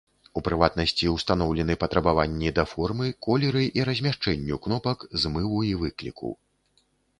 У 0.39 0.41
прыватнасці, 0.45 1.05
устаноўлены 1.15 1.75
патрабаванні 1.83 2.49
да 2.61 2.65
формы, 2.73 3.11
колеры 3.27 3.63
і 3.81 3.87
размяшчэнню 3.91 4.61
кнопак 4.67 5.07
змыву 5.27 5.63
і 5.71 5.73
выкліку. 5.85 6.35